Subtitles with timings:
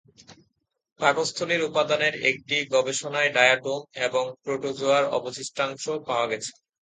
[0.99, 6.51] পাকস্থলীর উপাদানের একটি গবেষণায় ডায়াটোম এবং প্রোটোজোয়ার অবশিষ্টাংশ পাওয়া গেছে।